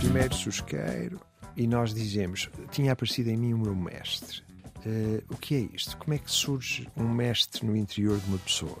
[0.00, 1.20] Primeiro susqueiro
[1.56, 4.42] e nós dizemos: tinha aparecido em mim o meu mestre.
[4.86, 5.96] Uh, o que é isto?
[5.98, 8.78] Como é que surge um mestre no interior de uma pessoa?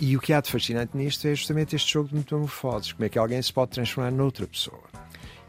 [0.00, 2.92] E o que há de fascinante nisto é justamente este jogo de metamorfoses.
[2.92, 4.97] Como é que alguém se pode transformar noutra pessoa?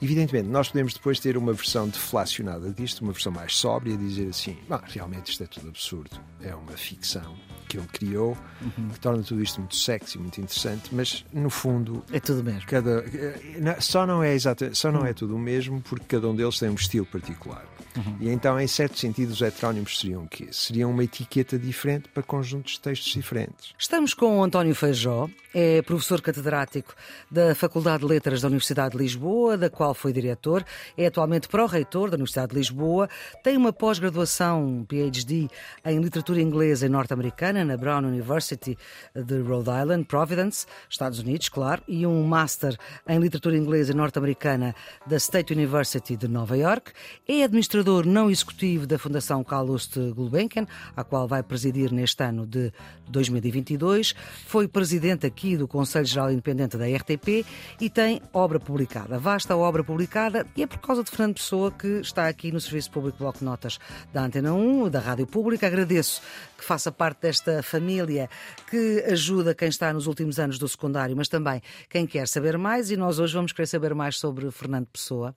[0.01, 4.57] Evidentemente, nós podemos depois ter uma versão deflacionada disto, uma versão mais sóbria, dizer assim:
[4.69, 7.35] ah, realmente isto é tudo absurdo, é uma ficção
[7.69, 8.89] que ele criou, uhum.
[8.89, 12.03] que torna tudo isto muito sexy, muito interessante, mas no fundo.
[12.11, 12.65] É tudo mesmo.
[12.65, 14.35] Cada, eh, só não é,
[14.73, 17.63] só não é tudo o mesmo porque cada um deles tem um estilo particular.
[17.95, 18.17] Uhum.
[18.19, 20.47] E então, em certo sentido, os heterónimos seriam o quê?
[20.51, 23.73] Seriam uma etiqueta diferente para conjuntos de textos diferentes.
[23.77, 26.93] Estamos com o António Feijó, é professor catedrático
[27.29, 30.63] da Faculdade de Letras da Universidade de Lisboa, da qual foi diretor,
[30.97, 33.09] é atualmente pró-reitor da Universidade de Lisboa,
[33.43, 35.47] tem uma pós-graduação, PhD,
[35.85, 38.77] em literatura inglesa e norte-americana na Brown University
[39.15, 44.75] de Rhode Island, Providence, Estados Unidos, claro, e um Master em literatura inglesa e norte-americana
[45.05, 46.91] da State University de Nova York,
[47.27, 52.71] é administrador não executivo da Fundação Calouste Gulbenkian, a qual vai presidir neste ano de
[53.07, 54.13] 2022.
[54.45, 57.45] Foi presidente aqui do Conselho Geral Independente da RTP
[57.79, 61.87] e tem obra publicada, vasta obra publicada, e é por causa de Fernando Pessoa que
[61.99, 63.79] está aqui no Serviço Público Bloco Notas
[64.13, 65.67] da Antena 1, da Rádio Pública.
[65.67, 66.21] Agradeço
[66.59, 68.29] que faça parte desta família
[68.69, 72.91] que ajuda quem está nos últimos anos do secundário, mas também quem quer saber mais,
[72.91, 75.35] e nós hoje vamos querer saber mais sobre Fernando Pessoa.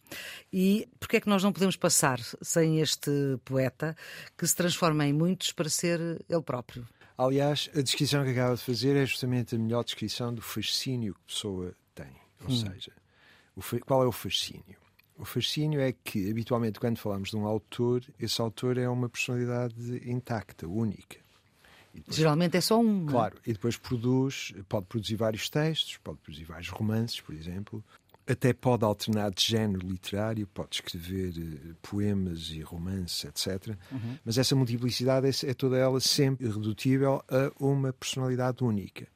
[0.52, 3.10] E porque é que nós não podemos passar sem este
[3.44, 3.96] poeta
[4.36, 6.86] que se transforma em muitos para ser ele próprio.
[7.16, 11.32] Aliás, a descrição que acaba de fazer é justamente a melhor descrição do fascínio que
[11.32, 12.12] pessoa tem.
[12.40, 12.56] Ou hum.
[12.56, 12.92] seja,
[13.86, 14.81] qual é o fascínio?
[15.22, 20.02] O fascínio é que, habitualmente, quando falamos de um autor, esse autor é uma personalidade
[20.04, 21.16] intacta, única.
[21.94, 23.06] Depois, Geralmente é só um.
[23.06, 23.08] É?
[23.08, 27.84] Claro, e depois produz, pode produzir vários textos, pode produzir vários romances, por exemplo,
[28.26, 33.76] até pode alternar de género literário, pode escrever uh, poemas e romances, etc.
[33.92, 34.18] Uhum.
[34.24, 39.06] Mas essa multiplicidade é, é, toda ela sempre irredutível a uma personalidade única.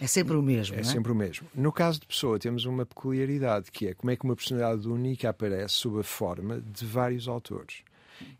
[0.00, 0.76] É sempre o mesmo.
[0.76, 1.48] É, é, sempre o mesmo.
[1.54, 5.30] No caso de Pessoa, temos uma peculiaridade que é como é que uma personalidade única
[5.30, 7.82] aparece sob a forma de vários autores.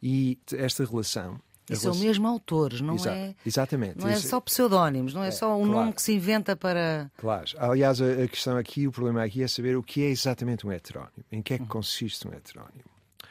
[0.02, 3.34] E esta relação e são mesmo autores, não é?
[3.44, 3.98] Exatamente.
[3.98, 5.72] Não é só pseudónimos, não é, é só um claro.
[5.72, 7.10] nome que se inventa para.
[7.16, 7.44] Claro.
[7.58, 10.70] Aliás, a, a, questão aqui, o problema aqui é saber o que é exatamente um
[10.70, 11.24] heterónimo.
[11.30, 11.68] Em que é que hum.
[11.68, 12.84] consiste um heterónimo?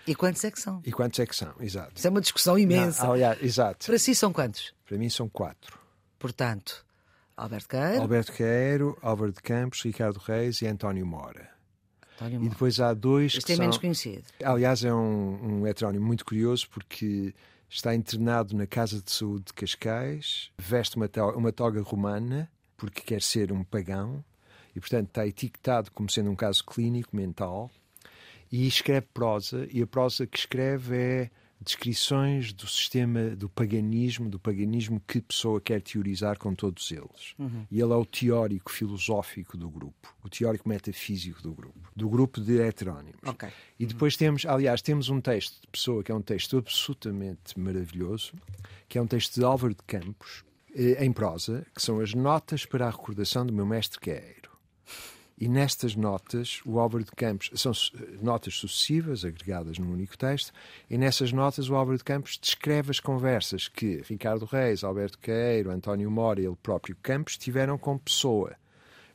[0.06, 0.82] E quantos é que são?
[0.86, 1.94] E quantos é que são, exato.
[1.96, 3.06] Isso é uma discussão imensa.
[3.06, 3.86] Não, aliás, exato.
[3.86, 4.74] Para si são quantos?
[4.86, 5.80] Para mim são quatro.
[6.20, 6.86] Portanto,
[7.38, 8.02] Alberto Queiro.
[8.02, 11.50] Alberto Queiro, Álvaro de Campos, Ricardo Reis e António Mora.
[12.16, 12.46] António Mora.
[12.46, 13.64] E depois há dois este que é são...
[13.64, 14.24] menos conhecido.
[14.44, 17.34] Aliás, é um, um heterónimo muito curioso porque
[17.70, 23.22] está internado na Casa de Saúde de Cascais, veste uma, uma toga romana, porque quer
[23.22, 24.24] ser um pagão,
[24.76, 27.70] e portanto está etiquetado como sendo um caso clínico mental,
[28.52, 34.40] e escreve prosa, e a prosa que escreve é descrições do sistema do paganismo, do
[34.40, 37.34] paganismo que a pessoa quer teorizar com todos eles.
[37.40, 37.66] Uhum.
[37.72, 42.40] E ele é o teórico filosófico do grupo, o teórico metafísico do grupo, do grupo
[42.42, 43.22] de heterónimos.
[43.26, 43.50] Okay.
[43.80, 48.34] E depois temos, aliás, temos um texto de pessoa que é um texto absolutamente maravilhoso,
[48.88, 50.44] que é um texto de Álvaro de Campos,
[50.76, 54.55] eh, em prosa, que são as notas para a recordação do meu mestre Queiro.
[55.38, 57.74] E nestas notas, o Álvaro de Campos, são
[58.22, 60.54] notas sucessivas, agregadas num único texto,
[60.90, 65.72] e nessas notas o Álvaro de Campos descreve as conversas que Ricardo Reis, Alberto Queiro,
[65.72, 68.56] António Mora e ele próprio Campos tiveram com Pessoa,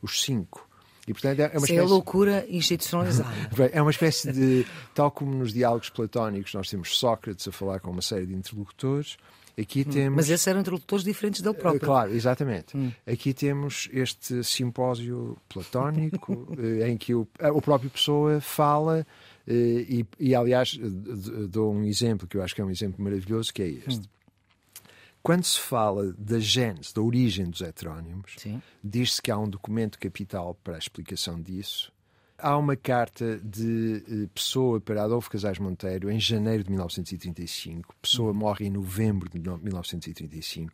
[0.03, 0.69] os cinco.
[1.09, 1.77] E, portanto, é uma espécie...
[1.77, 3.35] é a loucura institucionalizada.
[3.73, 4.67] é uma espécie de.
[4.95, 9.17] Tal como nos diálogos platónicos nós temos Sócrates a falar com uma série de interlocutores,
[9.59, 9.93] Aqui hum.
[9.93, 10.17] temos...
[10.17, 11.81] Mas esses eram introdutores diferentes dele próprio.
[11.81, 12.77] Claro, exatamente.
[12.77, 12.93] Hum.
[13.07, 19.07] Aqui temos este simpósio platónico eh, em que o, o próprio Pessoa fala
[19.47, 19.53] eh,
[19.89, 20.79] e, e, aliás,
[21.49, 24.01] dou um exemplo que eu acho que é um exemplo maravilhoso, que é este.
[24.01, 24.21] Hum.
[25.23, 28.37] Quando se fala da gênese, da origem dos heterónimos,
[28.83, 31.93] diz-se que há um documento capital para a explicação disso,
[32.43, 37.95] Há uma carta de eh, Pessoa para Adolfo Casais Monteiro em janeiro de 1935.
[38.01, 40.73] Pessoa morre em novembro de 1935.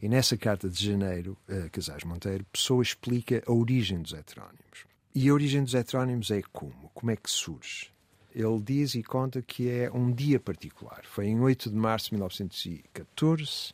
[0.00, 4.86] E nessa carta de janeiro, uh, Casais Monteiro, Pessoa explica a origem dos heterónimos.
[5.14, 6.90] E a origem dos heterónimos é como?
[6.94, 7.90] Como é que surge?
[8.34, 11.02] Ele diz e conta que é um dia particular.
[11.04, 13.72] Foi em 8 de março de 1914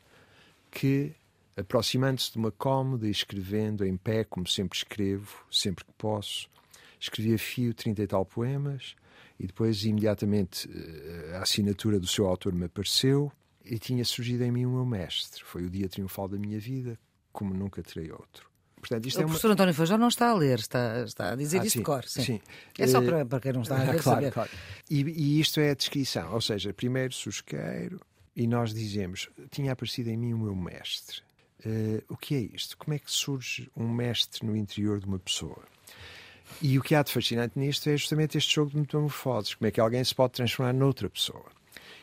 [0.70, 1.12] que,
[1.56, 6.49] aproximando-se de uma cômoda e escrevendo em pé, como sempre escrevo, sempre que posso,
[7.04, 8.94] escrevi a fio 30 e tal poemas
[9.38, 13.32] e depois imediatamente eh, a assinatura do seu autor me apareceu
[13.64, 15.42] e tinha surgido em mim o meu mestre.
[15.44, 16.98] Foi o dia triunfal da minha vida,
[17.32, 18.48] como nunca terei outro.
[18.76, 19.54] Portanto, o é professor uma...
[19.54, 22.04] António Feijó não está a ler, está, está a dizer ah, isto de cor.
[22.04, 22.22] Sim.
[22.22, 22.40] sim.
[22.78, 24.32] É só para, para quem não está a ler claro, saber.
[24.32, 24.50] Claro.
[24.90, 27.98] E, e, isto é a descrição, ou seja, primeiro susqueiro
[28.36, 31.22] e nós dizemos, tinha aparecido em mim o meu mestre.
[31.64, 32.76] Uh, o que é isto?
[32.76, 35.64] Como é que surge um mestre no interior de uma pessoa?
[36.62, 39.55] E o que há de fascinante nisto é justamente este jogo de metamorfoses.
[39.55, 41.44] Como é que alguém se pode transformar noutra pessoa?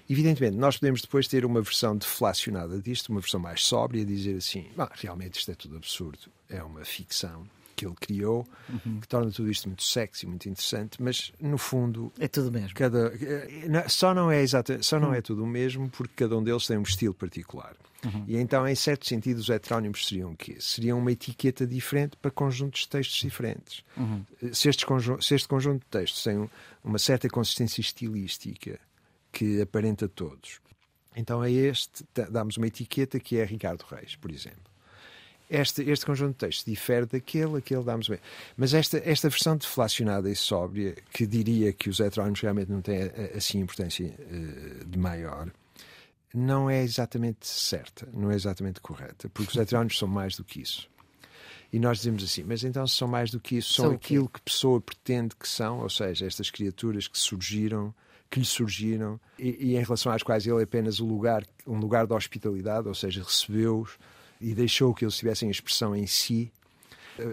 [0.09, 4.67] Evidentemente, nós podemos depois ter uma versão deflacionada disto, uma versão mais sóbria, dizer assim:
[4.95, 8.99] realmente isto é tudo absurdo, é uma ficção que ele criou, uhum.
[8.99, 12.75] que torna tudo isto muito sexy, muito interessante, mas no fundo é tudo mesmo.
[12.75, 15.15] Cada, eh, só não é exato, só não uhum.
[15.15, 17.75] é tudo o mesmo porque cada um deles tem um estilo particular.
[18.03, 18.25] Uhum.
[18.27, 20.57] E então, em certo sentido, os heterónimos seriam o quê?
[20.59, 23.83] Seriam uma etiqueta diferente para conjuntos de textos diferentes.
[23.95, 24.25] Uhum.
[24.53, 24.85] Se, este
[25.21, 26.49] se este conjunto de textos tem
[26.83, 28.79] uma certa consistência estilística
[29.31, 30.59] que aparenta todos.
[31.15, 34.71] Então a este damos uma etiqueta que é Ricardo Reis, por exemplo.
[35.49, 38.19] Este, este conjunto de textos difere daquele, aquele damos bem.
[38.55, 43.11] Mas esta, esta versão deflacionada e sóbria, que diria que os heterónimos realmente não têm
[43.35, 45.51] assim importância uh, de maior,
[46.33, 50.61] não é exatamente certa, não é exatamente correta, porque os heterónimos são mais do que
[50.61, 50.89] isso.
[51.73, 54.41] E nós dizemos assim, mas então são mais do que isso, são, são aquilo que
[54.41, 57.93] pessoa pretende que são, ou seja, estas criaturas que surgiram
[58.31, 61.77] que lhe surgiram e, e, em relação às quais ele é apenas um lugar, um
[61.77, 63.97] lugar de hospitalidade, ou seja, recebeu-os
[64.39, 66.49] e deixou que eles tivessem expressão em si.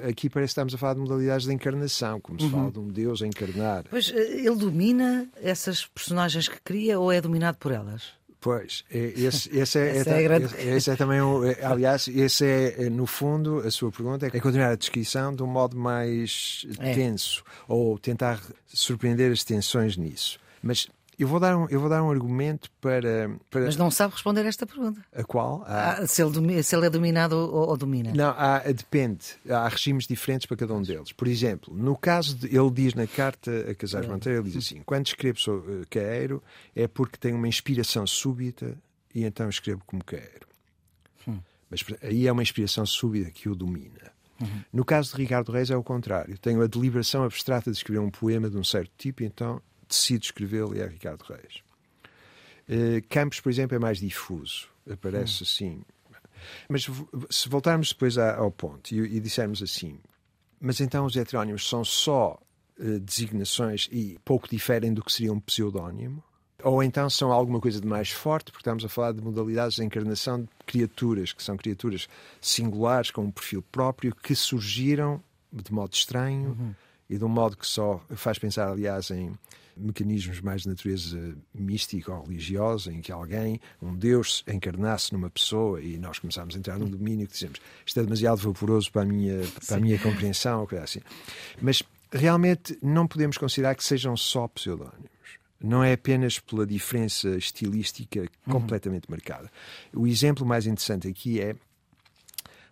[0.09, 2.51] Aqui parece que estamos a falar de modalidades de encarnação, como se uhum.
[2.51, 3.85] fala de um Deus a encarnar.
[3.93, 8.18] Mas eh, ele domina essas personagens que cria ou é dominado por elas?
[8.41, 10.55] Pois, é, esse, esse, é, é, é, grande...
[10.57, 14.77] esse é também é, aliás, esse é, no fundo, a sua pergunta é continuar a
[14.77, 16.95] descrição de um modo mais é.
[16.95, 20.39] tenso, ou tentar surpreender as tensões nisso.
[20.63, 20.89] Mas
[21.19, 23.63] eu vou dar um, eu vou dar um argumento para, para...
[23.63, 25.05] Mas não sabe responder esta pergunta.
[25.13, 25.65] A qual?
[25.67, 28.13] Ah, se, ele, se ele é dominado ou, ou domina.
[28.15, 29.37] Não, há, depende.
[29.49, 31.11] Há regimes diferentes para cada um deles.
[31.13, 32.47] Por exemplo, no caso de.
[32.47, 34.09] Ele diz na carta a Casais é.
[34.09, 36.43] Monteiro, ele diz assim: quando escrevo sobre Caeiro
[36.75, 38.77] é porque tenho uma inspiração súbita
[39.13, 40.47] e então escrevo como Caeiro.
[41.27, 41.41] Hum.
[41.69, 44.13] Mas aí é uma inspiração súbita que o domina.
[44.41, 44.63] Uhum.
[44.73, 46.39] No caso de Ricardo Reis é o contrário.
[46.39, 50.77] Tenho a deliberação abstrata de escrever um poema de um certo tipo, então decido escrevê-lo
[50.77, 51.63] é Ricardo Reis.
[52.69, 55.47] Uh, Campos, por exemplo, é mais difuso, aparece hum.
[55.47, 55.83] assim.
[56.69, 56.87] Mas
[57.31, 59.99] se voltarmos depois ao ponto e, e dissermos assim,
[60.61, 62.39] mas então os heterónimos são só
[62.79, 66.23] uh, designações e pouco diferem do que seria um pseudónimo?
[66.63, 69.85] Ou então são alguma coisa de mais forte, porque estamos a falar de modalidades de
[69.85, 72.09] encarnação de criaturas, que são criaturas
[72.41, 76.75] singulares, com um perfil próprio, que surgiram de modo estranho uhum.
[77.09, 79.33] E de um modo que só faz pensar, aliás, em
[79.79, 85.81] mecanismos mais de natureza mística ou religiosa, em que alguém, um Deus, encarnasse numa pessoa
[85.81, 89.05] e nós começámos a entrar num domínio que dizemos isto é demasiado vaporoso para a
[89.05, 91.01] minha, para a minha compreensão, coisa assim.
[91.63, 91.83] Mas
[92.13, 95.09] realmente não podemos considerar que sejam só pseudónimos.
[95.61, 98.53] Não é apenas pela diferença estilística uhum.
[98.53, 99.13] completamente uhum.
[99.15, 99.51] marcada.
[99.93, 101.57] O exemplo mais interessante aqui é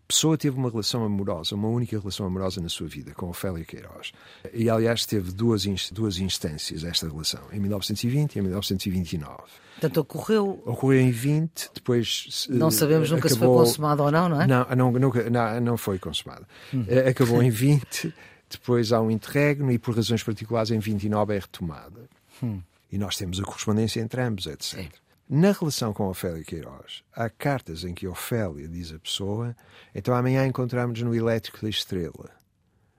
[0.08, 4.12] Pessoa teve uma relação amorosa, uma única relação amorosa na sua vida, com Ofélia Queiroz.
[4.54, 9.36] E, aliás, teve duas, duas instâncias esta relação, em 1920 e em 1929.
[9.72, 10.62] Portanto, ocorreu.
[10.64, 12.46] Ocorreu em 20, depois.
[12.48, 13.48] Não sabemos nunca acabou...
[13.48, 14.46] se foi consumado ou não, não é?
[14.46, 16.46] Não, não, nunca, não, não foi consumado.
[16.72, 16.84] Hum.
[16.88, 18.14] Eh, acabou em 20,
[18.48, 22.08] depois há um interregno e, por razões particulares, em 29 é retomada.
[22.42, 22.60] Hum.
[22.90, 24.62] E nós temos a correspondência entre ambos, etc.
[24.62, 24.88] Sim.
[25.28, 29.56] Na relação com Ofélia Queiroz, há cartas em que Ofélia diz a pessoa:
[29.94, 32.30] então amanhã encontramos-nos no Elétrico da Estrela,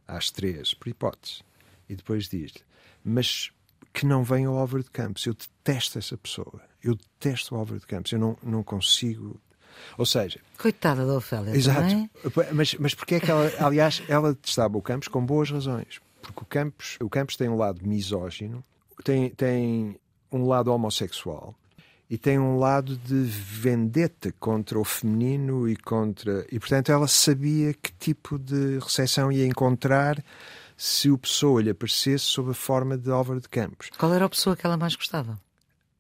[0.05, 1.41] às três, por hipótese.
[1.88, 2.62] E depois diz-lhe:
[3.03, 3.50] mas
[3.93, 5.25] que não venha ao Álvaro de Campos.
[5.25, 6.62] Eu detesto essa pessoa.
[6.84, 8.12] Eu detesto o Álvaro de Campos.
[8.12, 9.39] Eu não, não consigo.
[9.98, 10.39] Ou seja.
[10.57, 11.55] Coitada da Ofélia.
[11.55, 11.79] Exato.
[11.79, 12.10] Também.
[12.53, 13.51] Mas, mas porque é que ela.
[13.60, 16.01] Aliás, ela detestava o Campos com boas razões.
[16.22, 18.63] Porque o Campos, o Campos tem um lado misógino,
[19.03, 19.98] tem, tem
[20.31, 21.55] um lado homossexual
[22.09, 26.45] e tem um lado de vendetta contra o feminino e contra.
[26.51, 30.23] E, portanto, ela sabia que tipo de recepção ia encontrar
[30.77, 33.89] se o Pessoa lhe aparecesse sob a forma de Álvaro de Campos.
[33.97, 35.37] Qual era a pessoa que ela mais gostava?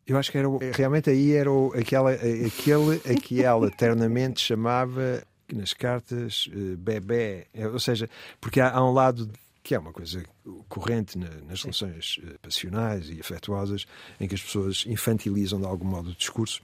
[0.05, 5.21] Eu acho que era realmente aí era o, aquela, aquele a que ela eternamente chamava
[5.51, 8.09] nas cartas uh, bebê, ou seja,
[8.39, 9.29] porque há, há um lado
[9.67, 10.23] que é uma coisa
[10.69, 13.85] corrente nas relações eh, passionais e afetuosas,
[14.17, 16.61] em que as pessoas infantilizam de algum modo o discurso.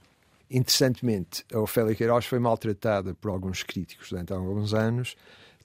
[0.50, 5.18] Interessantemente, a Ofélia Queiroz foi maltratada por alguns críticos durante alguns anos,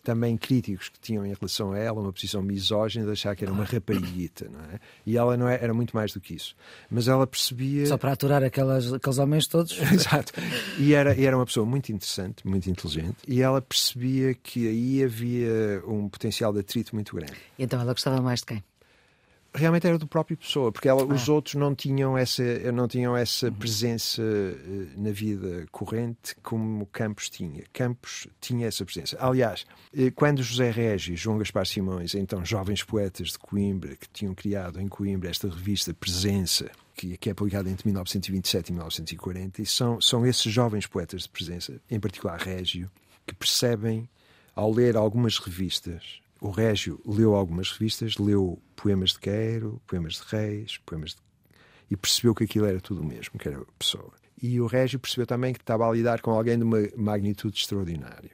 [0.04, 3.54] também críticos que tinham em relação a ela uma posição misógina de achar que era
[3.54, 4.80] uma rapariguita, não é?
[5.06, 6.56] E ela não é, era muito mais do que isso.
[6.90, 7.86] Mas ela percebia.
[7.86, 9.78] Só para aturar aquelas, aqueles homens todos.
[9.92, 10.34] Exato.
[10.78, 15.04] E era, e era uma pessoa muito interessante, muito inteligente, e ela percebia que aí
[15.04, 17.34] havia um potencial de atrito muito grande.
[17.58, 18.64] E então ela gostava mais de quem?
[19.54, 21.14] Realmente era do próprio pessoa, porque ela, ah.
[21.14, 23.54] os outros não tinham essa, não tinham essa uhum.
[23.54, 27.64] presença uh, na vida corrente como Campos tinha.
[27.74, 29.18] Campos tinha essa presença.
[29.20, 34.08] Aliás, uh, quando José Régio e João Gaspar Simões, então jovens poetas de Coimbra, que
[34.10, 39.62] tinham criado em Coimbra esta revista Presença, que, que é publicada entre 1927 e 1940,
[39.62, 42.92] e são, são esses jovens poetas de presença, em particular Régio,
[43.26, 44.10] que percebem,
[44.56, 50.24] ao ler algumas revistas, o Régio leu algumas revistas, leu poemas de Queiro, poemas de
[50.28, 51.18] Reis, poemas de...
[51.90, 54.14] e percebeu que aquilo era tudo o mesmo, que era pessoa.
[54.42, 58.32] E o Régio percebeu também que estava a lidar com alguém de uma magnitude extraordinária.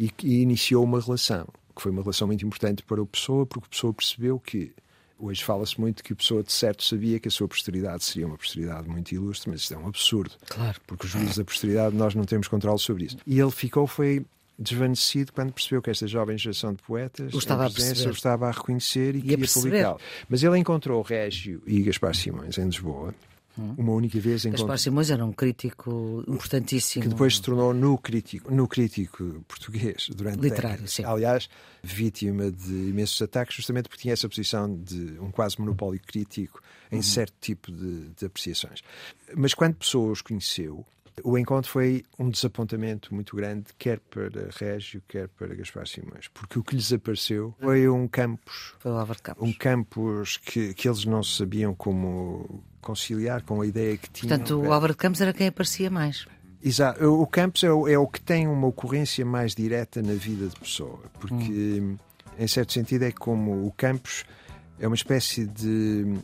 [0.00, 1.46] E, e iniciou uma relação,
[1.76, 4.74] que foi uma relação muito importante para o Pessoa, porque o Pessoa percebeu que
[5.16, 8.36] Hoje fala-se muito que a pessoa de certo sabia que a sua posteridade seria uma
[8.36, 10.32] posteridade muito ilustre, mas isto é um absurdo.
[10.48, 10.80] Claro.
[10.86, 13.16] Porque os juízes da posteridade nós não temos controle sobre isso.
[13.26, 14.26] E ele ficou, foi
[14.58, 18.50] desvanecido quando percebeu que esta jovem geração de poetas o estava, a, o estava a
[18.50, 20.00] reconhecer e, e queria publicá-lo.
[20.28, 23.14] Mas ele encontrou Régio e Gaspar Simões em Lisboa.
[23.56, 23.74] Hum.
[23.78, 24.66] Uma única vez encontrou.
[24.66, 27.02] Gaspar Simões era um crítico importantíssimo.
[27.02, 30.92] Que depois se tornou no crítico, no crítico português durante Literário, décadas.
[30.92, 31.04] sim.
[31.04, 31.48] Aliás,
[31.82, 36.96] vítima de imensos ataques, justamente porque tinha essa posição de um quase monopólio crítico em
[36.96, 37.02] uhum.
[37.02, 38.82] certo tipo de, de apreciações.
[39.36, 40.84] Mas quando pessoas conheceu,
[41.22, 46.58] o encontro foi um desapontamento muito grande, quer para Régio, quer para Gaspar Simões, porque
[46.58, 49.48] o que lhes apareceu foi um campus, foi o Campos.
[49.48, 54.36] um campus que, que eles não sabiam como conciliar com a ideia que tinham.
[54.36, 56.26] Portanto, o Álvaro de Campos era quem aparecia mais.
[56.62, 57.04] Exato.
[57.04, 60.58] O Campos é o, é o, que tem uma ocorrência mais direta na vida de
[60.58, 61.96] pessoa, porque, hum.
[62.38, 64.24] em certo sentido, é como o Campos
[64.78, 66.18] é uma espécie de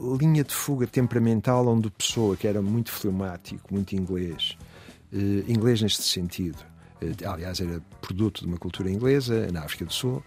[0.00, 4.56] linha de fuga temperamental onde a pessoa, que era muito fleumático, muito inglês,
[5.12, 6.58] uh, inglês neste sentido,
[7.02, 10.22] uh, aliás, era produto de uma cultura inglesa na África do Sul,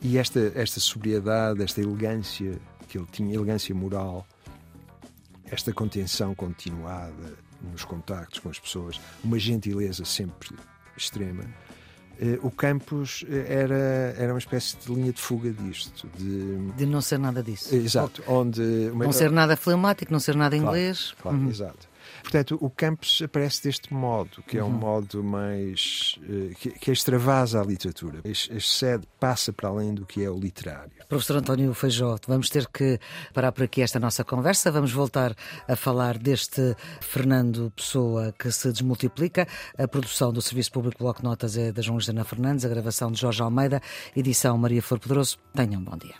[0.00, 2.58] e esta, esta sobriedade, esta elegância
[2.88, 4.26] que ele tinha, elegância moral,
[5.50, 7.36] esta contenção continuada
[7.72, 10.50] nos contactos com as pessoas, uma gentileza sempre
[10.96, 11.83] extrema eh,
[12.42, 16.08] o campus eh, era, era uma espécie de linha de fuga disto.
[16.16, 17.74] De, de não ser nada disso.
[17.74, 18.22] Exato.
[18.26, 18.62] Onde,
[18.94, 21.14] não ser nada fleumático, não ser nada inglês.
[21.20, 21.48] Claro, uhum.
[21.48, 21.93] exato.
[22.22, 24.72] Portanto, o campus aparece deste modo, que é um uhum.
[24.72, 26.18] modo mais.
[26.22, 28.20] Uh, que, que extravasa a literatura.
[28.24, 30.92] Excede, passa para além do que é o literário.
[31.08, 32.98] Professor António Feijó, vamos ter que
[33.32, 34.70] parar por aqui esta nossa conversa.
[34.70, 35.34] Vamos voltar
[35.68, 39.46] a falar deste Fernando Pessoa que se desmultiplica.
[39.78, 43.20] A produção do Serviço Público Bloco Notas é da João Jana Fernandes, a gravação de
[43.20, 43.80] Jorge Almeida,
[44.16, 45.38] edição Maria Flor Poderoso.
[45.54, 46.14] Tenham um bom dia.